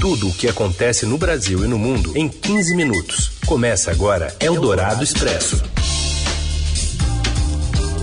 Tudo 0.00 0.28
o 0.28 0.32
que 0.32 0.48
acontece 0.48 1.04
no 1.04 1.18
Brasil 1.18 1.62
e 1.62 1.68
no 1.68 1.78
mundo 1.78 2.16
em 2.16 2.26
15 2.26 2.74
minutos. 2.74 3.32
Começa 3.44 3.90
agora 3.90 4.34
Eldorado 4.40 5.04
Expresso. 5.04 5.62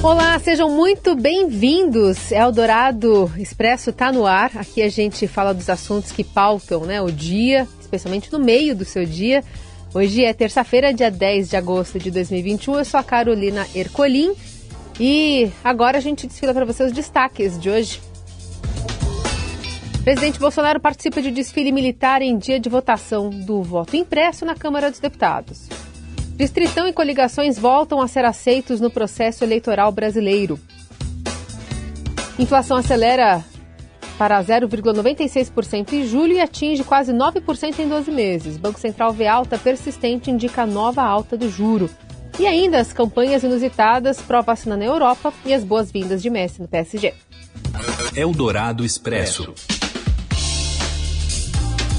Olá, 0.04 0.38
sejam 0.38 0.70
muito 0.70 1.16
bem-vindos. 1.16 2.32
Eldorado 2.32 3.32
Expresso 3.36 3.90
está 3.90 4.12
no 4.12 4.28
ar. 4.28 4.52
Aqui 4.58 4.84
a 4.84 4.90
gente 4.90 5.28
fala 5.28 5.56
dos 5.56 5.72
assuntos 5.72 6.12
que 6.12 6.24
pautam 6.24 6.86
né, 6.86 7.02
o 7.02 7.12
dia, 7.12 7.68
especialmente 7.82 8.32
no 8.32 8.38
meio 8.38 8.76
do 8.76 8.86
seu 8.86 9.04
dia. 9.04 9.44
Hoje 9.92 10.24
é 10.24 10.32
terça-feira, 10.36 10.94
dia 10.94 11.10
10 11.10 11.50
de 11.50 11.56
agosto 11.58 11.98
de 11.98 12.12
2021. 12.12 12.78
Eu 12.78 12.86
sou 12.86 13.00
a 13.00 13.04
Carolina 13.04 13.68
Ercolim 13.74 14.36
e 15.00 15.52
agora 15.64 15.98
a 15.98 16.02
gente 16.02 16.28
desfila 16.28 16.54
para 16.54 16.64
você 16.64 16.84
os 16.84 16.92
destaques 16.92 17.60
de 17.60 17.72
hoje. 17.72 18.00
Presidente 20.08 20.40
Bolsonaro 20.40 20.80
participa 20.80 21.22
de 21.22 21.30
desfile 21.30 21.70
militar 21.70 22.22
em 22.22 22.38
dia 22.38 22.62
de 22.62 22.70
votação 22.70 23.30
do 23.30 23.62
voto 23.62 23.98
impresso 23.98 24.46
na 24.46 24.56
Câmara 24.56 24.90
dos 24.90 25.02
Deputados. 25.02 25.68
Distritão 26.38 26.88
e 26.88 26.94
coligações 26.94 27.60
voltam 27.60 28.02
a 28.02 28.08
ser 28.08 28.24
aceitos 28.24 28.80
no 28.80 28.90
processo 28.90 29.44
eleitoral 29.44 29.92
brasileiro. 29.92 30.58
Inflação 32.40 32.78
acelera 32.78 33.44
para 34.18 34.42
0,96% 34.42 35.92
em 35.92 36.08
julho 36.08 36.36
e 36.36 36.40
atinge 36.40 36.86
quase 36.86 37.12
9% 37.12 37.78
em 37.78 37.90
12 37.90 38.10
meses. 38.10 38.56
Banco 38.56 38.80
Central 38.80 39.12
vê 39.12 39.28
alta 39.28 39.58
persistente 39.58 40.32
indica 40.32 40.66
nova 40.66 41.04
alta 41.04 41.36
do 41.36 41.50
juro. 41.50 41.90
E 42.40 42.48
ainda 42.48 42.80
as 42.80 42.94
campanhas 42.94 43.44
inusitadas 43.44 44.22
pró-vacina 44.22 44.78
na 44.78 44.86
Europa 44.86 45.34
e 45.46 45.54
as 45.54 45.66
boas-vindas 45.66 46.22
de 46.22 46.30
Messi 46.30 46.62
no 46.62 46.68
PSG. 46.70 47.14
Eldorado 48.16 48.86
Expresso. 48.86 49.54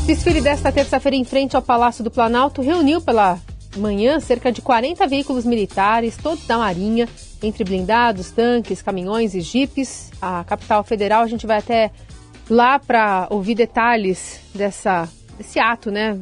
Desfile 0.08 0.40
desta 0.40 0.72
terça-feira 0.72 1.14
em 1.14 1.22
frente 1.22 1.54
ao 1.54 1.60
Palácio 1.60 2.02
do 2.02 2.10
Planalto 2.10 2.62
reuniu 2.62 2.98
pela 2.98 3.38
manhã 3.76 4.18
cerca 4.18 4.50
de 4.50 4.62
40 4.62 5.06
veículos 5.06 5.44
militares, 5.44 6.16
todos 6.16 6.46
da 6.46 6.56
Marinha, 6.56 7.06
entre 7.42 7.62
blindados, 7.62 8.30
tanques, 8.30 8.80
caminhões 8.80 9.34
e 9.34 9.42
jipes. 9.42 10.10
A 10.18 10.44
capital 10.44 10.82
federal, 10.82 11.24
a 11.24 11.26
gente 11.26 11.46
vai 11.46 11.58
até 11.58 11.90
lá 12.48 12.78
para 12.78 13.26
ouvir 13.28 13.54
detalhes 13.54 14.40
dessa, 14.54 15.06
desse 15.36 15.60
ato, 15.60 15.90
né? 15.90 16.18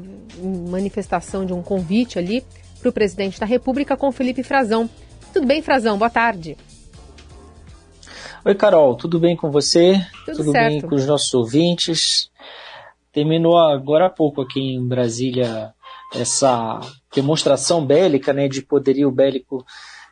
Manifestação 0.68 1.46
de 1.46 1.52
um 1.52 1.62
convite 1.62 2.18
ali 2.18 2.42
para 2.80 2.88
o 2.88 2.92
presidente 2.92 3.38
da 3.38 3.46
República 3.46 3.96
com 3.96 4.10
Felipe 4.10 4.42
Frazão. 4.42 4.90
Tudo 5.32 5.46
bem, 5.46 5.62
Frazão? 5.62 5.96
Boa 5.96 6.10
tarde. 6.10 6.56
Oi, 8.44 8.54
Carol, 8.56 8.96
tudo 8.96 9.20
bem 9.20 9.36
com 9.36 9.48
você? 9.48 10.04
Tudo, 10.24 10.38
tudo 10.38 10.50
certo. 10.50 10.72
bem 10.72 10.80
com 10.80 10.96
os 10.96 11.06
nossos 11.06 11.32
ouvintes? 11.34 12.30
Terminou 13.16 13.56
agora 13.56 14.08
há 14.08 14.10
pouco 14.10 14.42
aqui 14.42 14.60
em 14.60 14.86
Brasília 14.86 15.72
essa 16.14 16.78
demonstração 17.14 17.82
bélica, 17.82 18.30
né, 18.30 18.46
de 18.46 18.60
poderio 18.60 19.10
bélico 19.10 19.64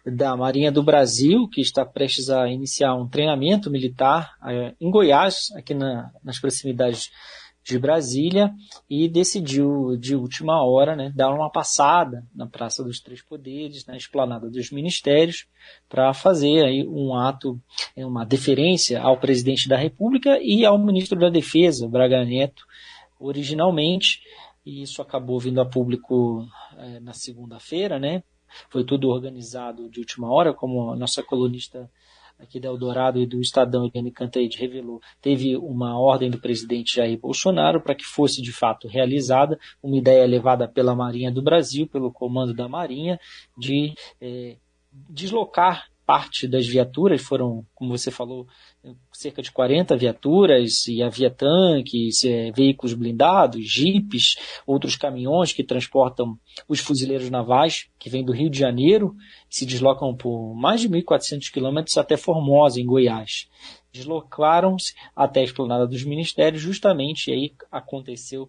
da 0.06 0.34
Marinha 0.34 0.72
do 0.72 0.82
Brasil, 0.82 1.46
que 1.46 1.60
está 1.60 1.84
prestes 1.84 2.30
a 2.30 2.48
iniciar 2.48 2.94
um 2.94 3.06
treinamento 3.06 3.70
militar 3.70 4.32
eh, 4.46 4.72
em 4.80 4.90
Goiás, 4.90 5.50
aqui 5.54 5.74
na, 5.74 6.12
nas 6.24 6.38
proximidades 6.38 7.10
de 7.62 7.78
Brasília, 7.78 8.50
e 8.88 9.06
decidiu 9.06 9.98
de 9.98 10.16
última 10.16 10.64
hora 10.64 10.96
né, 10.96 11.12
dar 11.14 11.30
uma 11.30 11.50
passada 11.50 12.24
na 12.34 12.46
Praça 12.46 12.82
dos 12.82 13.00
Três 13.00 13.20
Poderes, 13.20 13.84
na 13.84 13.98
esplanada 13.98 14.48
dos 14.48 14.70
ministérios, 14.70 15.46
para 15.90 16.14
fazer 16.14 16.64
aí 16.64 16.88
um 16.88 17.14
ato, 17.14 17.60
uma 17.94 18.24
deferência 18.24 18.98
ao 19.02 19.18
presidente 19.18 19.68
da 19.68 19.76
República 19.76 20.38
e 20.40 20.64
ao 20.64 20.78
ministro 20.78 21.18
da 21.18 21.28
Defesa, 21.28 21.86
Braga 21.86 22.24
Neto, 22.24 22.64
originalmente, 23.24 24.20
e 24.64 24.82
isso 24.82 25.02
acabou 25.02 25.38
vindo 25.38 25.60
a 25.60 25.66
público 25.66 26.46
é, 26.76 27.00
na 27.00 27.12
segunda-feira, 27.12 27.98
né? 27.98 28.22
Foi 28.70 28.84
tudo 28.84 29.08
organizado 29.08 29.88
de 29.90 30.00
última 30.00 30.32
hora, 30.32 30.54
como 30.54 30.92
a 30.92 30.96
nossa 30.96 31.22
colunista 31.22 31.90
aqui 32.38 32.58
da 32.58 32.68
Eldorado 32.68 33.20
e 33.20 33.26
do 33.26 33.40
Estadão, 33.40 33.86
Eliane 33.86 34.10
Cantaide, 34.10 34.58
revelou, 34.58 35.00
teve 35.20 35.56
uma 35.56 35.98
ordem 35.98 36.30
do 36.30 36.40
presidente 36.40 36.96
Jair 36.96 37.18
Bolsonaro 37.18 37.80
para 37.80 37.94
que 37.94 38.04
fosse 38.04 38.42
de 38.42 38.52
fato 38.52 38.88
realizada 38.88 39.58
uma 39.82 39.96
ideia 39.96 40.26
levada 40.26 40.66
pela 40.68 40.94
Marinha 40.94 41.30
do 41.30 41.42
Brasil, 41.42 41.86
pelo 41.86 42.12
comando 42.12 42.52
da 42.52 42.68
Marinha, 42.68 43.18
de 43.56 43.94
é, 44.20 44.56
deslocar 45.08 45.86
parte 46.06 46.46
das 46.46 46.66
viaturas, 46.66 47.22
foram, 47.22 47.64
como 47.74 47.96
você 47.96 48.10
falou, 48.10 48.46
cerca 49.12 49.40
de 49.42 49.50
40 49.50 49.96
viaturas, 49.96 50.86
e 50.86 51.02
havia 51.02 51.30
tanques, 51.30 52.24
é, 52.24 52.50
veículos 52.52 52.94
blindados, 52.94 53.64
jipes, 53.66 54.36
outros 54.66 54.96
caminhões 54.96 55.52
que 55.52 55.64
transportam 55.64 56.38
os 56.68 56.80
fuzileiros 56.80 57.30
navais, 57.30 57.88
que 57.98 58.10
vêm 58.10 58.24
do 58.24 58.32
Rio 58.32 58.50
de 58.50 58.58
Janeiro, 58.58 59.14
e 59.50 59.56
se 59.56 59.66
deslocam 59.66 60.14
por 60.14 60.54
mais 60.54 60.80
de 60.80 60.88
1.400 60.88 61.50
quilômetros 61.50 61.96
até 61.96 62.16
Formosa, 62.16 62.80
em 62.80 62.86
Goiás. 62.86 63.48
Deslocaram-se 63.92 64.94
até 65.14 65.40
a 65.40 65.44
esplanada 65.44 65.86
dos 65.86 66.04
ministérios, 66.04 66.60
justamente, 66.60 67.30
aí 67.30 67.54
aconteceu, 67.70 68.48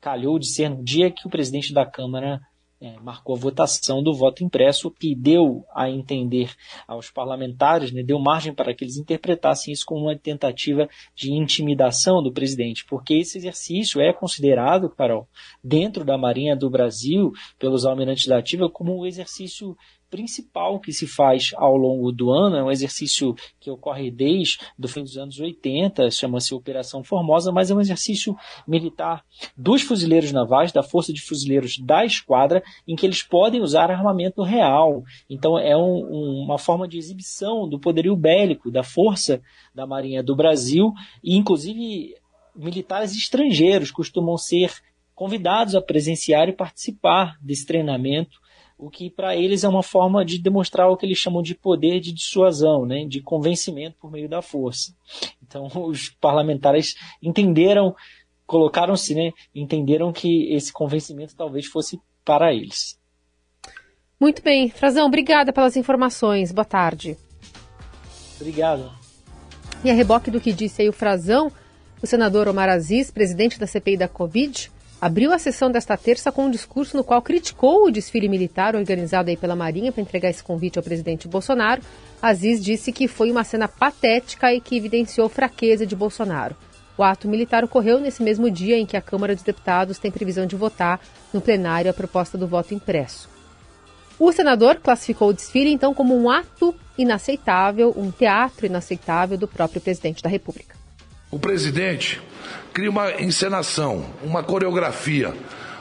calhou 0.00 0.38
de 0.38 0.48
ser 0.48 0.70
no 0.70 0.82
dia 0.82 1.10
que 1.10 1.26
o 1.26 1.30
presidente 1.30 1.72
da 1.72 1.86
Câmara 1.86 2.40
é, 2.80 2.98
marcou 3.00 3.34
a 3.34 3.38
votação 3.38 4.02
do 4.02 4.14
voto 4.14 4.44
impresso, 4.44 4.90
que 4.90 5.14
deu 5.14 5.64
a 5.74 5.88
entender 5.88 6.54
aos 6.86 7.10
parlamentares, 7.10 7.90
né, 7.90 8.02
deu 8.02 8.18
margem 8.18 8.54
para 8.54 8.74
que 8.74 8.84
eles 8.84 8.96
interpretassem 8.96 9.72
isso 9.72 9.86
como 9.86 10.02
uma 10.02 10.16
tentativa 10.16 10.88
de 11.14 11.32
intimidação 11.32 12.22
do 12.22 12.32
presidente, 12.32 12.84
porque 12.84 13.14
esse 13.14 13.38
exercício 13.38 14.00
é 14.00 14.12
considerado, 14.12 14.90
Carol, 14.90 15.26
dentro 15.62 16.04
da 16.04 16.18
Marinha 16.18 16.54
do 16.54 16.68
Brasil, 16.68 17.32
pelos 17.58 17.86
almirantes 17.86 18.26
da 18.26 18.38
ativa, 18.38 18.68
como 18.68 19.00
um 19.00 19.06
exercício 19.06 19.76
principal 20.10 20.78
que 20.80 20.92
se 20.92 21.06
faz 21.06 21.52
ao 21.56 21.76
longo 21.76 22.12
do 22.12 22.30
ano, 22.30 22.56
é 22.56 22.62
um 22.62 22.70
exercício 22.70 23.34
que 23.60 23.70
ocorre 23.70 24.10
desde 24.10 24.58
o 24.82 24.88
fim 24.88 25.02
dos 25.02 25.16
anos 25.16 25.38
80, 25.38 26.10
chama-se 26.10 26.54
Operação 26.54 27.02
Formosa, 27.02 27.52
mas 27.52 27.70
é 27.70 27.74
um 27.74 27.80
exercício 27.80 28.36
militar 28.66 29.24
dos 29.56 29.82
fuzileiros 29.82 30.32
navais, 30.32 30.72
da 30.72 30.82
Força 30.82 31.12
de 31.12 31.20
Fuzileiros 31.20 31.78
da 31.78 32.04
Esquadra, 32.04 32.62
em 32.86 32.94
que 32.94 33.04
eles 33.04 33.22
podem 33.22 33.60
usar 33.60 33.90
armamento 33.90 34.42
real. 34.42 35.02
Então 35.28 35.58
é 35.58 35.76
um, 35.76 36.04
um, 36.04 36.44
uma 36.44 36.58
forma 36.58 36.86
de 36.86 36.98
exibição 36.98 37.68
do 37.68 37.78
poderio 37.78 38.16
bélico 38.16 38.70
da 38.70 38.82
força 38.82 39.42
da 39.74 39.86
Marinha 39.86 40.22
do 40.22 40.36
Brasil, 40.36 40.92
e 41.22 41.36
inclusive 41.36 42.14
militares 42.54 43.14
estrangeiros 43.14 43.90
costumam 43.90 44.38
ser 44.38 44.72
convidados 45.14 45.74
a 45.74 45.80
presenciar 45.80 46.48
e 46.48 46.52
participar 46.52 47.38
desse 47.40 47.66
treinamento 47.66 48.38
o 48.78 48.90
que 48.90 49.10
para 49.10 49.34
eles 49.34 49.64
é 49.64 49.68
uma 49.68 49.82
forma 49.82 50.24
de 50.24 50.38
demonstrar 50.38 50.90
o 50.90 50.96
que 50.96 51.06
eles 51.06 51.18
chamam 51.18 51.42
de 51.42 51.54
poder 51.54 52.00
de 52.00 52.12
dissuasão, 52.12 52.84
né, 52.84 53.04
de 53.06 53.22
convencimento 53.22 53.96
por 53.98 54.10
meio 54.10 54.28
da 54.28 54.42
força. 54.42 54.94
Então 55.42 55.68
os 55.86 56.10
parlamentares 56.20 56.94
entenderam, 57.22 57.94
colocaram-se, 58.46 59.14
né, 59.14 59.32
entenderam 59.54 60.12
que 60.12 60.52
esse 60.52 60.72
convencimento 60.72 61.34
talvez 61.34 61.66
fosse 61.66 62.00
para 62.24 62.52
eles. 62.52 62.98
Muito 64.20 64.42
bem, 64.42 64.70
Frazão, 64.70 65.06
obrigada 65.06 65.52
pelas 65.52 65.76
informações. 65.76 66.52
Boa 66.52 66.64
tarde. 66.64 67.16
Obrigado. 68.40 68.90
E 69.84 69.90
a 69.90 69.94
reboque 69.94 70.30
do 70.30 70.40
que 70.40 70.52
disse 70.52 70.82
aí 70.82 70.88
o 70.88 70.92
Frazão, 70.92 71.52
o 72.02 72.06
senador 72.06 72.48
Omar 72.48 72.68
Aziz, 72.68 73.10
presidente 73.10 73.58
da 73.58 73.66
CPI 73.66 73.96
da 73.96 74.08
Covid, 74.08 74.70
abriu 75.00 75.32
a 75.32 75.38
sessão 75.38 75.70
desta 75.70 75.96
terça 75.96 76.32
com 76.32 76.46
um 76.46 76.50
discurso 76.50 76.96
no 76.96 77.04
qual 77.04 77.20
criticou 77.20 77.84
o 77.84 77.90
desfile 77.90 78.28
militar 78.28 78.74
organizado 78.74 79.30
aí 79.30 79.36
pela 79.36 79.56
Marinha 79.56 79.92
para 79.92 80.02
entregar 80.02 80.30
esse 80.30 80.42
convite 80.42 80.78
ao 80.78 80.84
presidente 80.84 81.28
Bolsonaro. 81.28 81.82
Aziz 82.20 82.64
disse 82.64 82.92
que 82.92 83.06
foi 83.06 83.30
uma 83.30 83.44
cena 83.44 83.68
patética 83.68 84.52
e 84.52 84.60
que 84.60 84.76
evidenciou 84.76 85.28
fraqueza 85.28 85.86
de 85.86 85.94
Bolsonaro. 85.94 86.56
O 86.98 87.02
ato 87.02 87.28
militar 87.28 87.62
ocorreu 87.62 88.00
nesse 88.00 88.22
mesmo 88.22 88.50
dia 88.50 88.78
em 88.78 88.86
que 88.86 88.96
a 88.96 89.02
Câmara 89.02 89.34
dos 89.34 89.44
Deputados 89.44 89.98
tem 89.98 90.10
previsão 90.10 90.46
de 90.46 90.56
votar 90.56 90.98
no 91.32 91.42
plenário 91.42 91.90
a 91.90 91.94
proposta 91.94 92.38
do 92.38 92.46
voto 92.46 92.72
impresso. 92.72 93.28
O 94.18 94.32
senador 94.32 94.76
classificou 94.76 95.28
o 95.28 95.34
desfile 95.34 95.70
então 95.70 95.92
como 95.92 96.16
um 96.16 96.30
ato 96.30 96.74
inaceitável, 96.96 97.92
um 97.94 98.10
teatro 98.10 98.64
inaceitável 98.64 99.36
do 99.36 99.46
próprio 99.46 99.80
presidente 99.80 100.22
da 100.22 100.30
República. 100.30 100.85
O 101.36 101.38
presidente 101.38 102.18
cria 102.72 102.88
uma 102.88 103.12
encenação, 103.20 104.06
uma 104.22 104.42
coreografia 104.42 105.34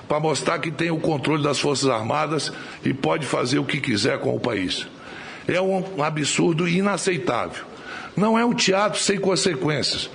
para 0.06 0.20
mostrar 0.20 0.60
que 0.60 0.70
tem 0.70 0.92
o 0.92 1.00
controle 1.00 1.42
das 1.42 1.58
Forças 1.58 1.90
Armadas 1.90 2.52
e 2.84 2.94
pode 2.94 3.26
fazer 3.26 3.58
o 3.58 3.64
que 3.64 3.80
quiser 3.80 4.20
com 4.20 4.36
o 4.36 4.40
país. 4.40 4.86
É 5.48 5.62
um 5.62 6.04
absurdo 6.04 6.68
inaceitável. 6.68 7.64
Não 8.18 8.38
é 8.38 8.44
um 8.44 8.54
teatro 8.54 9.00
sem 9.00 9.18
consequências, 9.18 10.10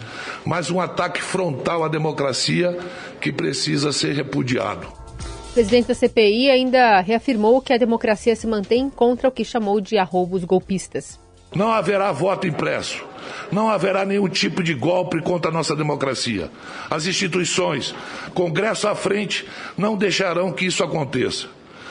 mas 0.45 0.71
um 0.71 0.79
ataque 0.79 1.23
frontal 1.23 1.85
à 1.85 1.89
democracia 1.89 2.79
que 3.19 3.33
precisa 3.33 3.93
ser 3.93 4.13
repudiado. 4.13 4.87
O 5.49 5.53
presidente 5.55 5.89
da 5.89 5.95
CPI 5.95 6.51
ainda 6.51 7.01
reafirmou 7.01 7.63
que 7.63 7.73
a 7.73 7.79
democracia 7.79 8.37
se 8.37 8.47
mantém 8.47 8.91
contra 8.91 9.27
o 9.27 9.33
que 9.33 9.43
chamou 9.43 9.81
de 9.81 9.97
arroubos 9.97 10.45
golpistas. 10.45 11.19
Não 11.55 11.73
haverá 11.73 12.13
voto 12.13 12.47
impresso. 12.47 13.05
Não 13.51 13.69
haverá 13.69 14.05
nenhum 14.05 14.29
tipo 14.29 14.63
de 14.63 14.75
golpe 14.75 15.21
contra 15.21 15.51
a 15.51 15.55
nossa 15.55 15.75
democracia. 15.75 16.51
As 16.89 17.07
instituições, 17.07 17.95
Congresso 18.35 18.87
à 18.89 18.95
frente, 18.95 19.47
não 19.77 19.97
deixarão 19.97 20.53
que 20.53 20.67
isso 20.67 20.85
aconteça. 20.85 21.49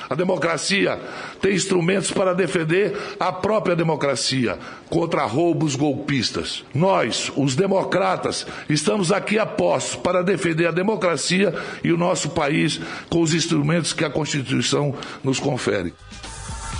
A 0.09 0.15
democracia 0.15 0.99
tem 1.39 1.53
instrumentos 1.53 2.09
para 2.09 2.33
defender 2.33 2.97
a 3.19 3.31
própria 3.31 3.75
democracia 3.75 4.57
contra 4.89 5.23
roubos 5.25 5.75
golpistas. 5.75 6.65
Nós, 6.73 7.31
os 7.35 7.55
democratas, 7.55 8.47
estamos 8.67 9.11
aqui 9.11 9.37
a 9.37 9.45
postos 9.45 9.97
para 9.97 10.23
defender 10.23 10.65
a 10.65 10.71
democracia 10.71 11.53
e 11.83 11.91
o 11.91 11.97
nosso 11.97 12.29
país 12.31 12.81
com 13.07 13.21
os 13.21 13.35
instrumentos 13.35 13.93
que 13.93 14.03
a 14.03 14.09
Constituição 14.09 14.95
nos 15.23 15.39
confere. 15.39 15.93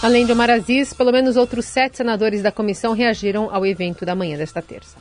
Além 0.02 0.26
de 0.26 0.32
Omar 0.32 0.50
Aziz, 0.50 0.94
pelo 0.94 1.12
menos 1.12 1.36
outros 1.36 1.66
sete 1.66 1.98
senadores 1.98 2.42
da 2.42 2.54
comissão 2.54 2.94
reagiram 2.94 3.54
ao 3.54 3.66
evento 3.66 4.06
da 4.06 4.16
manhã 4.16 4.38
desta 4.38 4.62
terça. 4.62 4.96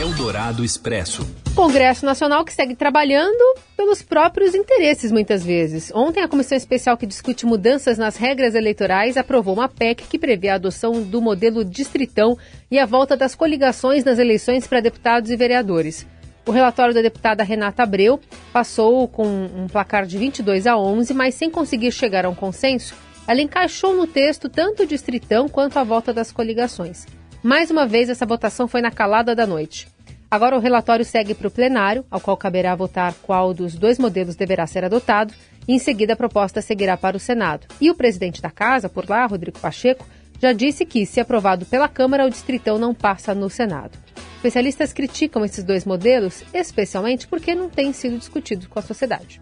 Eldorado 0.00 0.64
Expresso. 0.64 1.28
Congresso 1.54 2.06
Nacional 2.06 2.46
que 2.46 2.52
segue 2.52 2.74
trabalhando 2.74 3.60
pelos 3.76 4.00
próprios 4.00 4.54
interesses, 4.54 5.12
muitas 5.12 5.44
vezes. 5.44 5.92
Ontem, 5.94 6.22
a 6.22 6.28
comissão 6.28 6.56
especial 6.56 6.96
que 6.96 7.06
discute 7.06 7.44
mudanças 7.44 7.98
nas 7.98 8.16
regras 8.16 8.54
eleitorais 8.54 9.18
aprovou 9.18 9.54
uma 9.54 9.68
PEC 9.68 10.04
que 10.08 10.18
prevê 10.18 10.48
a 10.48 10.54
adoção 10.54 11.02
do 11.02 11.20
modelo 11.20 11.62
distritão 11.62 12.38
e 12.70 12.78
a 12.78 12.86
volta 12.86 13.14
das 13.14 13.34
coligações 13.34 14.02
nas 14.02 14.18
eleições 14.18 14.66
para 14.66 14.80
deputados 14.80 15.30
e 15.30 15.36
vereadores. 15.36 16.06
O 16.46 16.50
relatório 16.50 16.94
da 16.94 17.02
deputada 17.02 17.42
Renata 17.42 17.82
Abreu 17.82 18.18
passou 18.50 19.06
com 19.08 19.26
um 19.26 19.66
placar 19.66 20.06
de 20.06 20.16
22 20.16 20.66
a 20.66 20.76
11, 20.76 21.12
mas 21.12 21.34
sem 21.34 21.50
conseguir 21.50 21.92
chegar 21.92 22.24
a 22.24 22.30
um 22.30 22.34
consenso, 22.34 22.94
ela 23.26 23.40
encaixou 23.40 23.94
no 23.94 24.06
texto 24.06 24.48
tanto 24.48 24.82
o 24.82 24.86
distritão 24.86 25.48
quanto 25.48 25.78
a 25.78 25.84
volta 25.84 26.12
das 26.12 26.30
coligações. 26.30 27.06
Mais 27.42 27.70
uma 27.70 27.86
vez, 27.86 28.08
essa 28.08 28.26
votação 28.26 28.66
foi 28.66 28.80
na 28.80 28.90
calada 28.90 29.34
da 29.34 29.46
noite. 29.46 29.88
Agora 30.30 30.56
o 30.56 30.60
relatório 30.60 31.04
segue 31.04 31.34
para 31.34 31.48
o 31.48 31.50
plenário, 31.50 32.04
ao 32.10 32.20
qual 32.20 32.36
caberá 32.36 32.74
votar 32.74 33.14
qual 33.22 33.54
dos 33.54 33.74
dois 33.74 33.98
modelos 33.98 34.34
deverá 34.34 34.66
ser 34.66 34.84
adotado, 34.84 35.32
e 35.68 35.74
em 35.74 35.78
seguida 35.78 36.14
a 36.14 36.16
proposta 36.16 36.60
seguirá 36.60 36.96
para 36.96 37.16
o 37.16 37.20
Senado. 37.20 37.66
E 37.80 37.90
o 37.90 37.94
presidente 37.94 38.42
da 38.42 38.50
casa, 38.50 38.88
por 38.88 39.08
lá, 39.08 39.26
Rodrigo 39.26 39.58
Pacheco, 39.58 40.06
já 40.40 40.52
disse 40.52 40.84
que, 40.84 41.06
se 41.06 41.20
aprovado 41.20 41.64
pela 41.66 41.88
Câmara, 41.88 42.26
o 42.26 42.30
distritão 42.30 42.78
não 42.78 42.92
passa 42.92 43.34
no 43.34 43.48
Senado. 43.48 43.96
Especialistas 44.36 44.92
criticam 44.92 45.44
esses 45.44 45.64
dois 45.64 45.84
modelos, 45.84 46.42
especialmente 46.52 47.26
porque 47.26 47.54
não 47.54 47.70
têm 47.70 47.92
sido 47.92 48.18
discutidos 48.18 48.66
com 48.66 48.78
a 48.78 48.82
sociedade. 48.82 49.40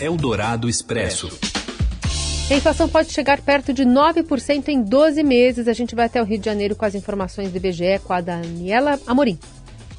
Eldorado 0.00 0.68
Expresso. 0.68 1.53
A 2.50 2.54
inflação 2.54 2.86
pode 2.86 3.10
chegar 3.10 3.40
perto 3.40 3.72
de 3.72 3.86
9% 3.86 4.68
em 4.68 4.82
12 4.82 5.22
meses. 5.22 5.66
A 5.66 5.72
gente 5.72 5.94
vai 5.94 6.04
até 6.04 6.20
o 6.20 6.26
Rio 6.26 6.38
de 6.38 6.44
Janeiro 6.44 6.76
com 6.76 6.84
as 6.84 6.94
informações 6.94 7.50
do 7.50 7.56
IBGE 7.56 8.00
com 8.04 8.12
a 8.12 8.20
Daniela 8.20 9.00
Amorim. 9.06 9.38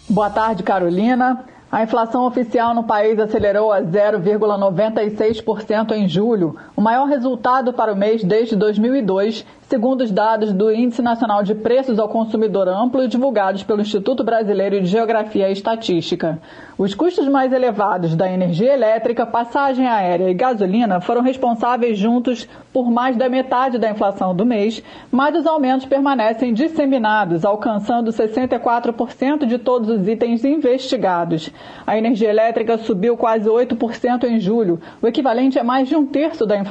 Boa 0.07 0.30
tarde, 0.30 0.62
Carolina. 0.62 1.44
A 1.71 1.81
inflação 1.81 2.27
oficial 2.27 2.75
no 2.75 2.83
país 2.83 3.18
acelerou 3.19 3.74
a 3.74 3.81
0,96% 3.81 5.94
em 5.94 6.07
julho, 6.07 6.56
o 6.75 6.81
maior 6.81 7.06
resultado 7.06 7.72
para 7.72 7.94
o 7.94 7.95
mês 7.95 8.24
desde 8.24 8.56
2002, 8.56 9.45
segundo 9.62 10.01
os 10.01 10.12
dados 10.12 10.51
do 10.51 10.72
Índice 10.72 11.01
Nacional 11.01 11.42
de 11.42 11.56
Preços 11.56 11.98
ao 11.98 12.10
Consumidor 12.10 12.68
Amplo 12.68 13.07
divulgados 13.07 13.63
pelo 13.63 13.81
Instituto 13.81 14.24
Brasileiro 14.24 14.81
de 14.81 14.86
Geografia 14.86 15.50
e 15.50 15.54
Estatística. 15.54 16.39
Os 16.77 16.94
custos 16.94 17.27
mais 17.30 17.54
elevados 17.54 18.16
da 18.16 18.30
energia 18.30 18.74
elétrica, 18.74 19.25
passagem 19.25 19.88
aérea 19.88 20.30
e 20.30 20.33
gasolina 20.33 21.00
foram 21.00 21.22
responsáveis 21.22 21.98
juntos 21.98 22.48
por 22.74 22.92
mais 22.92 23.16
da 23.16 23.30
metade 23.30 23.80
da 23.80 23.89
inflação 23.89 24.36
do 24.36 24.45
mês, 24.45 24.83
mas 25.10 25.36
os 25.36 25.48
aumentos 25.48 25.86
permanecem 25.86 26.54
disseminados, 26.54 27.45
alcançando 27.45 28.12
64% 28.12 29.45
de 29.45 29.57
todos 29.57 29.89
os 29.89 30.06
itens 30.07 30.44
investigados. 30.44 31.50
A 31.88 31.98
energia 31.98 32.30
elétrica 32.30 32.78
subiu 32.78 33.16
quase 33.16 33.50
8% 33.50 34.25
em 34.25 34.39
julho, 34.39 34.80
o 35.01 35.07
equivalente 35.07 35.57
a 35.57 35.63
mais 35.63 35.88
de 35.88 35.95
um 35.95 36.06
terço 36.06 36.45
da 36.45 36.57
inflação, 36.57 36.65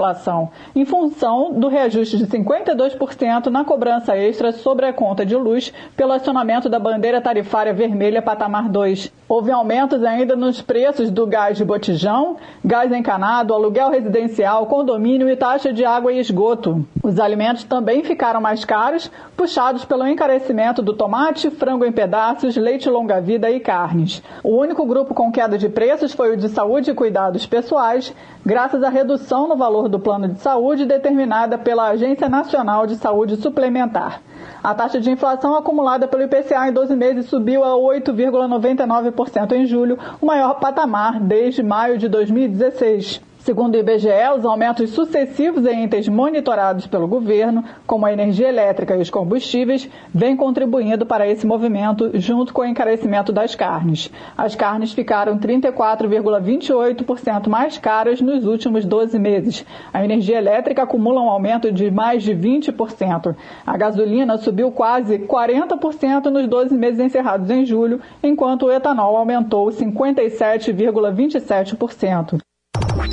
em 0.74 0.84
função 0.84 1.52
do 1.52 1.68
reajuste 1.68 2.18
de 2.18 2.26
52% 2.26 3.46
na 3.46 3.64
cobrança 3.64 4.16
extra 4.16 4.52
sobre 4.52 4.86
a 4.86 4.92
conta 4.92 5.24
de 5.24 5.36
luz 5.36 5.72
pelo 5.96 6.12
acionamento 6.12 6.68
da 6.68 6.78
bandeira 6.78 7.20
tarifária 7.20 7.72
vermelha 7.72 8.20
patamar 8.20 8.68
2. 8.68 9.12
Houve 9.26 9.50
aumentos 9.50 10.04
ainda 10.04 10.36
nos 10.36 10.60
preços 10.60 11.10
do 11.10 11.26
gás 11.26 11.56
de 11.56 11.64
botijão, 11.64 12.36
gás 12.64 12.92
encanado, 12.92 13.54
aluguel 13.54 13.90
residencial, 13.90 14.66
condomínio 14.66 15.28
e 15.30 15.36
taxa 15.36 15.72
de 15.72 15.84
água 15.84 16.12
e 16.12 16.18
esgoto. 16.18 16.86
Os 17.02 17.18
alimentos 17.18 17.64
também 17.64 18.04
ficaram 18.04 18.40
mais 18.40 18.64
caros, 18.64 19.10
puxados 19.36 19.84
pelo 19.84 20.06
encarecimento 20.06 20.82
do 20.82 20.92
tomate, 20.92 21.50
frango 21.50 21.84
em 21.84 21.92
pedaços, 21.92 22.56
leite 22.56 22.88
longa-vida 22.90 23.50
e 23.50 23.60
carnes. 23.60 24.22
O 24.42 24.56
único 24.56 24.84
grupo 24.84 25.14
com 25.14 25.32
queda 25.32 25.56
de 25.56 25.68
preços 25.68 26.12
foi 26.12 26.32
o 26.32 26.36
de 26.36 26.48
saúde 26.48 26.90
e 26.90 26.94
cuidados 26.94 27.46
pessoais, 27.46 28.14
graças 28.44 28.82
à 28.82 28.88
redução 28.88 29.48
no 29.48 29.56
valor 29.56 29.88
do 29.88 29.98
plano 29.98 30.28
de 30.28 30.40
saúde 30.40 30.84
determinada 30.84 31.56
pela 31.56 31.88
Agência 31.88 32.28
Nacional 32.28 32.86
de 32.86 32.96
Saúde 32.96 33.36
Suplementar. 33.36 34.20
A 34.62 34.74
taxa 34.74 35.00
de 35.00 35.10
inflação 35.10 35.54
acumulada 35.56 36.06
pelo 36.06 36.24
IPCA 36.24 36.68
em 36.68 36.72
12 36.72 36.94
meses 36.94 37.26
subiu 37.26 37.64
a 37.64 37.70
8,99% 37.70 39.52
em 39.52 39.66
julho, 39.66 39.98
o 40.20 40.26
maior 40.26 40.54
patamar 40.54 41.18
desde 41.20 41.62
maio 41.62 41.96
de 41.96 42.08
2016. 42.08 43.33
Segundo 43.44 43.74
o 43.74 43.78
IBGE, 43.78 44.08
os 44.38 44.44
aumentos 44.46 44.88
sucessivos 44.88 45.66
em 45.66 45.84
itens 45.84 46.08
monitorados 46.08 46.86
pelo 46.86 47.06
governo, 47.06 47.62
como 47.86 48.06
a 48.06 48.12
energia 48.12 48.48
elétrica 48.48 48.96
e 48.96 49.02
os 49.02 49.10
combustíveis, 49.10 49.86
vêm 50.14 50.34
contribuindo 50.34 51.04
para 51.04 51.28
esse 51.28 51.46
movimento, 51.46 52.10
junto 52.14 52.54
com 52.54 52.62
o 52.62 52.64
encarecimento 52.64 53.34
das 53.34 53.54
carnes. 53.54 54.10
As 54.34 54.56
carnes 54.56 54.94
ficaram 54.94 55.38
34,28% 55.38 57.46
mais 57.46 57.76
caras 57.76 58.22
nos 58.22 58.46
últimos 58.46 58.86
12 58.86 59.18
meses. 59.18 59.66
A 59.92 60.02
energia 60.02 60.38
elétrica 60.38 60.84
acumula 60.84 61.20
um 61.20 61.28
aumento 61.28 61.70
de 61.70 61.90
mais 61.90 62.22
de 62.22 62.34
20%. 62.34 63.36
A 63.66 63.76
gasolina 63.76 64.38
subiu 64.38 64.72
quase 64.72 65.18
40% 65.18 66.30
nos 66.30 66.48
12 66.48 66.74
meses 66.74 66.98
encerrados 66.98 67.50
em 67.50 67.66
julho, 67.66 68.00
enquanto 68.22 68.64
o 68.64 68.72
etanol 68.72 69.18
aumentou 69.18 69.66
57,27%. 69.66 72.43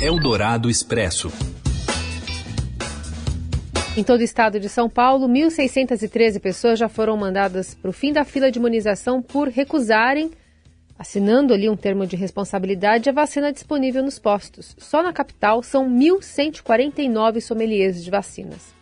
Eldorado 0.02 0.68
Expresso. 0.68 1.30
Em 3.96 4.02
todo 4.02 4.18
o 4.18 4.24
estado 4.24 4.58
de 4.58 4.68
São 4.68 4.90
Paulo, 4.90 5.28
1.613 5.28 6.40
pessoas 6.40 6.76
já 6.76 6.88
foram 6.88 7.16
mandadas 7.16 7.76
para 7.76 7.88
o 7.88 7.92
fim 7.92 8.12
da 8.12 8.24
fila 8.24 8.50
de 8.50 8.58
imunização 8.58 9.22
por 9.22 9.46
recusarem, 9.46 10.32
assinando 10.98 11.54
ali 11.54 11.70
um 11.70 11.76
termo 11.76 12.04
de 12.04 12.16
responsabilidade, 12.16 13.08
a 13.08 13.12
vacina 13.12 13.52
disponível 13.52 14.02
nos 14.02 14.18
postos. 14.18 14.74
Só 14.76 15.04
na 15.04 15.12
capital 15.12 15.62
são 15.62 15.88
1.149 15.88 17.40
sommeliers 17.40 18.02
de 18.02 18.10
vacinas. 18.10 18.74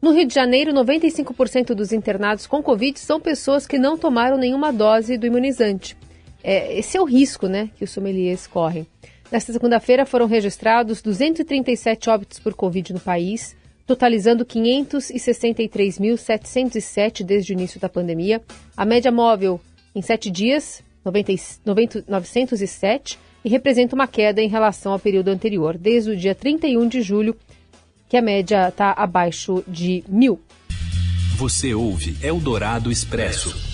No 0.00 0.12
Rio 0.12 0.28
de 0.28 0.34
Janeiro, 0.34 0.72
95% 0.72 1.74
dos 1.74 1.92
internados 1.92 2.46
com 2.46 2.62
Covid 2.62 3.00
são 3.00 3.20
pessoas 3.20 3.66
que 3.66 3.78
não 3.78 3.98
tomaram 3.98 4.38
nenhuma 4.38 4.72
dose 4.72 5.18
do 5.18 5.26
imunizante. 5.26 5.96
É, 6.40 6.78
esse 6.78 6.96
é 6.96 7.00
o 7.00 7.04
risco 7.04 7.48
né, 7.48 7.68
que 7.76 7.82
os 7.82 7.90
sommeliers 7.90 8.46
correm. 8.46 8.86
Nesta 9.32 9.50
segunda-feira 9.50 10.04
foram 10.04 10.26
registrados 10.26 11.00
237 11.00 12.10
óbitos 12.10 12.38
por 12.38 12.52
Covid 12.52 12.92
no 12.92 13.00
país, 13.00 13.56
totalizando 13.86 14.44
563.707 14.44 17.24
desde 17.24 17.50
o 17.50 17.54
início 17.54 17.80
da 17.80 17.88
pandemia. 17.88 18.42
A 18.76 18.84
média 18.84 19.10
móvel 19.10 19.58
em 19.94 20.02
sete 20.02 20.30
dias, 20.30 20.82
90, 21.02 21.32
90, 21.64 22.04
907, 22.06 23.18
e 23.42 23.48
representa 23.48 23.94
uma 23.94 24.06
queda 24.06 24.42
em 24.42 24.48
relação 24.48 24.92
ao 24.92 24.98
período 24.98 25.28
anterior, 25.28 25.78
desde 25.78 26.10
o 26.10 26.16
dia 26.16 26.34
31 26.34 26.86
de 26.86 27.00
julho, 27.00 27.34
que 28.10 28.18
a 28.18 28.22
média 28.22 28.68
está 28.68 28.92
abaixo 28.92 29.64
de 29.66 30.04
mil. 30.06 30.38
Você 31.38 31.72
ouve 31.72 32.18
Eldorado 32.22 32.92
Expresso 32.92 33.71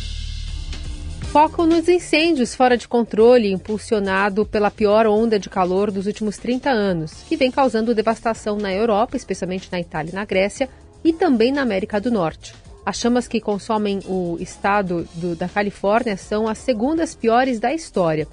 foco 1.28 1.66
nos 1.66 1.86
incêndios 1.88 2.54
fora 2.54 2.74
de 2.74 2.88
controle 2.88 3.52
impulsionado 3.52 4.46
pela 4.46 4.70
pior 4.70 5.06
onda 5.06 5.38
de 5.38 5.50
calor 5.50 5.90
dos 5.90 6.06
últimos 6.06 6.38
30 6.38 6.70
anos, 6.70 7.22
que 7.28 7.36
vem 7.36 7.50
causando 7.50 7.94
devastação 7.94 8.56
na 8.56 8.72
Europa, 8.72 9.14
especialmente 9.14 9.68
na 9.70 9.78
Itália 9.78 10.10
e 10.10 10.14
na 10.14 10.24
Grécia, 10.24 10.70
e 11.04 11.12
também 11.12 11.52
na 11.52 11.60
América 11.60 12.00
do 12.00 12.10
Norte. 12.10 12.54
As 12.84 12.96
chamas 12.96 13.28
que 13.28 13.42
consomem 13.42 14.00
o 14.06 14.38
estado 14.40 15.06
do, 15.14 15.36
da 15.36 15.46
Califórnia 15.46 16.16
são 16.16 16.48
as 16.48 16.56
segundas 16.58 17.14
piores 17.14 17.60
da 17.60 17.74
história. 17.74 18.26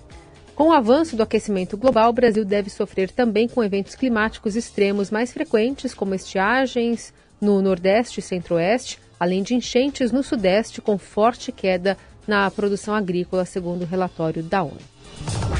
Com 0.55 0.69
o 0.69 0.73
avanço 0.73 1.17
do 1.17 1.23
aquecimento 1.23 1.75
global, 1.75 2.11
o 2.11 2.13
Brasil 2.13 2.45
deve 2.45 2.69
sofrer 2.69 3.11
também 3.11 3.45
com 3.45 3.61
eventos 3.61 3.95
climáticos 3.95 4.55
extremos 4.55 5.11
mais 5.11 5.33
frequentes, 5.33 5.93
como 5.93 6.15
estiagens 6.15 7.13
no 7.41 7.61
Nordeste 7.61 8.21
e 8.21 8.23
Centro-Oeste, 8.23 8.99
além 9.19 9.43
de 9.43 9.53
enchentes 9.53 10.13
no 10.13 10.23
Sudeste, 10.23 10.81
com 10.81 10.97
forte 10.97 11.51
queda 11.51 11.97
na 12.27 12.49
produção 12.51 12.93
agrícola, 12.93 13.45
segundo 13.45 13.83
o 13.83 13.85
relatório 13.85 14.43
da 14.43 14.63
ONU. 14.63 14.77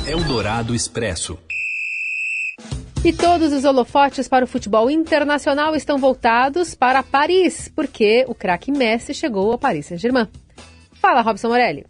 Eldorado 0.07 0.75
Expresso. 0.75 1.38
E 3.03 3.13
todos 3.13 3.53
os 3.53 3.63
holofotes 3.63 4.27
para 4.27 4.45
o 4.45 4.48
futebol 4.48 4.89
internacional 4.89 5.75
estão 5.75 5.98
voltados 5.98 6.74
para 6.74 7.03
Paris, 7.03 7.72
porque 7.75 8.25
o 8.27 8.34
craque 8.34 8.72
Messi 8.72 9.13
chegou 9.13 9.51
ao 9.51 9.60
Paris 9.60 9.86
Saint-Germain. 9.86 10.27
Fala, 10.93 11.22
Robson 11.22 11.50
Morelli. 11.50 11.86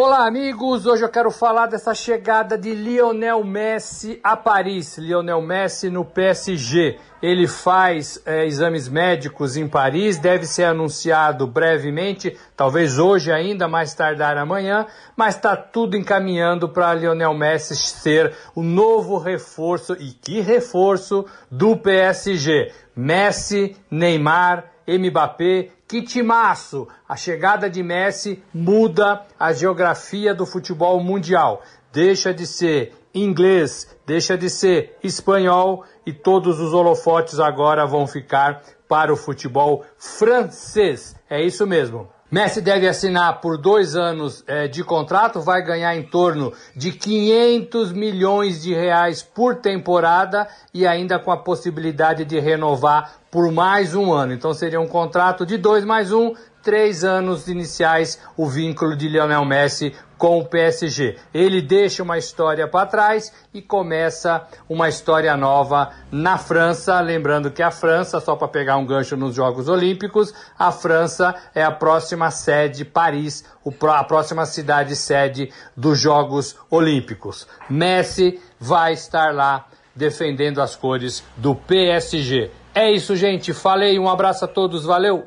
Olá, 0.00 0.28
amigos! 0.28 0.86
Hoje 0.86 1.04
eu 1.04 1.08
quero 1.08 1.28
falar 1.28 1.66
dessa 1.66 1.92
chegada 1.92 2.56
de 2.56 2.72
Lionel 2.72 3.42
Messi 3.42 4.20
a 4.22 4.36
Paris. 4.36 4.96
Lionel 4.96 5.42
Messi 5.42 5.90
no 5.90 6.04
PSG. 6.04 7.00
Ele 7.20 7.48
faz 7.48 8.22
é, 8.24 8.46
exames 8.46 8.88
médicos 8.88 9.56
em 9.56 9.66
Paris, 9.66 10.16
deve 10.16 10.46
ser 10.46 10.66
anunciado 10.66 11.48
brevemente, 11.48 12.38
talvez 12.56 12.96
hoje 12.96 13.32
ainda, 13.32 13.66
mais 13.66 13.92
tardar 13.92 14.38
amanhã, 14.38 14.86
mas 15.16 15.34
está 15.34 15.56
tudo 15.56 15.96
encaminhando 15.96 16.68
para 16.68 16.94
Lionel 16.94 17.34
Messi 17.34 17.74
ser 17.74 18.36
o 18.54 18.62
novo 18.62 19.18
reforço, 19.18 19.94
e 19.94 20.12
que 20.12 20.40
reforço, 20.40 21.26
do 21.50 21.76
PSG. 21.76 22.70
Messi, 22.94 23.76
Neymar, 23.90 24.64
Mbappé, 24.86 25.70
que 25.88 26.02
timaço! 26.02 26.86
A 27.08 27.16
chegada 27.16 27.70
de 27.70 27.82
Messi 27.82 28.42
muda 28.52 29.26
a 29.40 29.52
geografia 29.52 30.34
do 30.34 30.44
futebol 30.44 31.02
mundial. 31.02 31.62
Deixa 31.90 32.34
de 32.34 32.46
ser 32.46 32.92
inglês, 33.14 33.96
deixa 34.06 34.36
de 34.36 34.50
ser 34.50 34.96
espanhol 35.02 35.84
e 36.04 36.12
todos 36.12 36.60
os 36.60 36.74
holofotes 36.74 37.40
agora 37.40 37.86
vão 37.86 38.06
ficar 38.06 38.62
para 38.86 39.12
o 39.12 39.16
futebol 39.16 39.84
francês. 39.96 41.16
É 41.28 41.42
isso 41.42 41.66
mesmo. 41.66 42.08
Messi 42.30 42.60
deve 42.60 42.86
assinar 42.86 43.40
por 43.40 43.56
dois 43.56 43.96
anos 43.96 44.44
é, 44.46 44.68
de 44.68 44.84
contrato, 44.84 45.40
vai 45.40 45.62
ganhar 45.64 45.96
em 45.96 46.02
torno 46.02 46.52
de 46.76 46.92
500 46.92 47.90
milhões 47.92 48.62
de 48.62 48.74
reais 48.74 49.22
por 49.22 49.56
temporada 49.56 50.46
e 50.74 50.86
ainda 50.86 51.18
com 51.18 51.32
a 51.32 51.38
possibilidade 51.38 52.26
de 52.26 52.38
renovar 52.38 53.14
por 53.30 53.50
mais 53.50 53.94
um 53.94 54.12
ano. 54.12 54.34
Então 54.34 54.52
seria 54.52 54.78
um 54.78 54.86
contrato 54.86 55.46
de 55.46 55.56
dois 55.56 55.86
mais 55.86 56.12
um, 56.12 56.34
três 56.62 57.02
anos 57.02 57.48
iniciais 57.48 58.20
o 58.36 58.46
vínculo 58.46 58.94
de 58.94 59.08
Lionel 59.08 59.46
Messi 59.46 59.94
com 60.18 60.38
o 60.40 60.44
PSG. 60.44 61.16
Ele 61.32 61.62
deixa 61.62 62.02
uma 62.02 62.18
história 62.18 62.66
para 62.66 62.86
trás 62.86 63.32
e 63.54 63.62
começa 63.62 64.46
uma 64.68 64.88
história 64.88 65.36
nova 65.36 65.92
na 66.10 66.36
França. 66.36 67.00
Lembrando 67.00 67.50
que 67.50 67.62
a 67.62 67.70
França, 67.70 68.20
só 68.20 68.34
para 68.34 68.48
pegar 68.48 68.76
um 68.76 68.84
gancho 68.84 69.16
nos 69.16 69.34
Jogos 69.34 69.68
Olímpicos, 69.68 70.34
a 70.58 70.72
França 70.72 71.34
é 71.54 71.62
a 71.62 71.70
próxima 71.70 72.30
sede, 72.30 72.84
Paris, 72.84 73.44
a 73.64 74.04
próxima 74.04 74.44
cidade 74.44 74.96
sede 74.96 75.50
dos 75.76 75.98
Jogos 76.00 76.56
Olímpicos. 76.68 77.46
Messi 77.70 78.40
vai 78.58 78.92
estar 78.92 79.32
lá 79.32 79.66
defendendo 79.94 80.60
as 80.60 80.74
cores 80.74 81.22
do 81.36 81.54
PSG. 81.54 82.50
É 82.74 82.90
isso, 82.90 83.16
gente. 83.16 83.52
Falei, 83.52 83.98
um 83.98 84.08
abraço 84.08 84.44
a 84.44 84.48
todos, 84.48 84.84
valeu! 84.84 85.26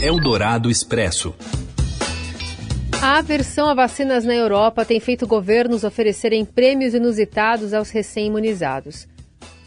Eldorado 0.00 0.70
Expresso. 0.70 1.34
A 3.02 3.18
aversão 3.18 3.68
a 3.68 3.74
vacinas 3.74 4.24
na 4.24 4.34
Europa 4.34 4.84
tem 4.84 4.98
feito 4.98 5.26
governos 5.26 5.84
oferecerem 5.84 6.44
prêmios 6.44 6.94
inusitados 6.94 7.72
aos 7.72 7.90
recém-imunizados. 7.90 9.06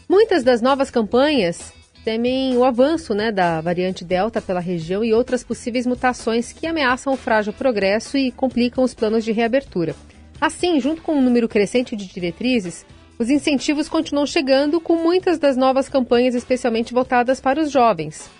Muitas 0.08 0.42
das 0.42 0.60
novas 0.60 0.90
campanhas 0.90 1.72
temem 2.04 2.56
o 2.56 2.64
avanço 2.64 3.14
né, 3.14 3.30
da 3.30 3.60
variante 3.60 4.04
Delta 4.04 4.40
pela 4.40 4.60
região 4.60 5.04
e 5.04 5.12
outras 5.12 5.44
possíveis 5.44 5.86
mutações 5.86 6.52
que 6.52 6.66
ameaçam 6.66 7.12
o 7.12 7.16
frágil 7.16 7.52
progresso 7.52 8.16
e 8.16 8.32
complicam 8.32 8.82
os 8.82 8.94
planos 8.94 9.24
de 9.24 9.32
reabertura. 9.32 9.94
Assim, 10.40 10.80
junto 10.80 11.02
com 11.02 11.14
um 11.14 11.22
número 11.22 11.48
crescente 11.48 11.94
de 11.94 12.06
diretrizes, 12.06 12.84
os 13.18 13.28
incentivos 13.28 13.88
continuam 13.88 14.26
chegando 14.26 14.80
com 14.80 14.96
muitas 14.96 15.38
das 15.38 15.56
novas 15.56 15.88
campanhas 15.88 16.34
especialmente 16.34 16.94
voltadas 16.94 17.38
para 17.38 17.60
os 17.60 17.70
jovens. 17.70 18.30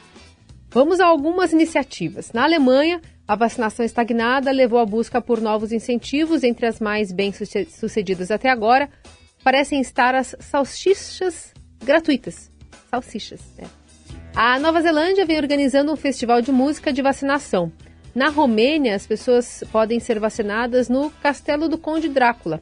Vamos 0.70 1.00
a 1.00 1.06
algumas 1.06 1.52
iniciativas. 1.52 2.32
Na 2.32 2.44
Alemanha, 2.44 3.00
a 3.30 3.36
vacinação 3.36 3.86
estagnada 3.86 4.50
levou 4.50 4.80
à 4.80 4.84
busca 4.84 5.22
por 5.22 5.40
novos 5.40 5.70
incentivos, 5.70 6.42
entre 6.42 6.66
as 6.66 6.80
mais 6.80 7.12
bem-sucedidas 7.12 8.28
até 8.28 8.50
agora, 8.50 8.90
parecem 9.44 9.80
estar 9.80 10.16
as 10.16 10.34
salsichas 10.40 11.54
gratuitas. 11.78 12.50
Salsichas, 12.90 13.40
é. 13.56 13.66
A 14.34 14.58
Nova 14.58 14.82
Zelândia 14.82 15.24
vem 15.24 15.36
organizando 15.36 15.92
um 15.92 15.96
festival 15.96 16.42
de 16.42 16.50
música 16.50 16.92
de 16.92 17.02
vacinação. 17.02 17.70
Na 18.12 18.30
Romênia, 18.30 18.96
as 18.96 19.06
pessoas 19.06 19.62
podem 19.70 20.00
ser 20.00 20.18
vacinadas 20.18 20.88
no 20.88 21.08
Castelo 21.22 21.68
do 21.68 21.78
Conde 21.78 22.08
Drácula, 22.08 22.60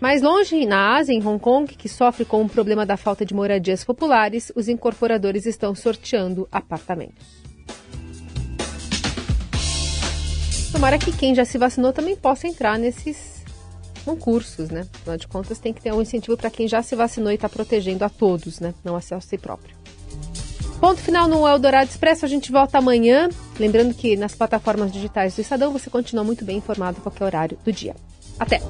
mais 0.00 0.22
longe, 0.22 0.66
na 0.66 0.96
Ásia, 0.96 1.12
em 1.12 1.24
Hong 1.24 1.38
Kong, 1.38 1.72
que 1.72 1.88
sofre 1.88 2.24
com 2.24 2.42
o 2.42 2.48
problema 2.48 2.84
da 2.84 2.96
falta 2.96 3.24
de 3.24 3.32
moradias 3.32 3.84
populares, 3.84 4.50
os 4.56 4.68
incorporadores 4.68 5.46
estão 5.46 5.72
sorteando 5.72 6.48
apartamentos. 6.50 7.47
Tomara 10.72 10.98
que 10.98 11.12
quem 11.12 11.34
já 11.34 11.44
se 11.44 11.58
vacinou 11.58 11.92
também 11.92 12.14
possa 12.14 12.46
entrar 12.46 12.78
nesses 12.78 13.38
concursos, 14.04 14.70
né? 14.70 14.86
Afinal 14.94 15.16
de 15.16 15.28
contas, 15.28 15.58
tem 15.58 15.72
que 15.72 15.82
ter 15.82 15.92
um 15.92 16.02
incentivo 16.02 16.36
para 16.36 16.50
quem 16.50 16.68
já 16.68 16.82
se 16.82 16.94
vacinou 16.94 17.30
e 17.30 17.34
está 17.34 17.48
protegendo 17.48 18.04
a 18.04 18.08
todos, 18.08 18.60
né? 18.60 18.74
Não 18.84 18.96
a 18.96 19.00
si 19.00 19.38
próprio. 19.38 19.76
Ponto 20.80 21.00
final 21.00 21.26
no 21.26 21.46
Eldorado 21.46 21.90
Expresso. 21.90 22.24
A 22.24 22.28
gente 22.28 22.52
volta 22.52 22.78
amanhã. 22.78 23.28
Lembrando 23.58 23.92
que 23.94 24.16
nas 24.16 24.34
plataformas 24.34 24.92
digitais 24.92 25.34
do 25.34 25.40
Estadão 25.40 25.72
você 25.72 25.90
continua 25.90 26.24
muito 26.24 26.44
bem 26.44 26.58
informado 26.58 26.98
a 26.98 27.02
qualquer 27.02 27.24
horário 27.24 27.58
do 27.64 27.72
dia. 27.72 27.96
Até! 28.38 28.60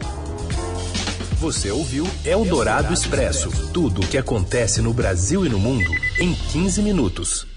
Você 1.38 1.70
ouviu 1.70 2.04
Eldorado 2.24 2.92
Expresso 2.92 3.50
tudo 3.72 4.00
o 4.00 4.06
que 4.06 4.18
acontece 4.18 4.82
no 4.82 4.92
Brasil 4.92 5.46
e 5.46 5.48
no 5.48 5.58
mundo 5.58 5.92
em 6.18 6.34
15 6.34 6.82
minutos. 6.82 7.47